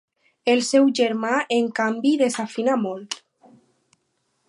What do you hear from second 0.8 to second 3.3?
germà, en canvi, desafina molt.